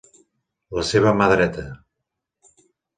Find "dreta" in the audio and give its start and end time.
1.35-1.69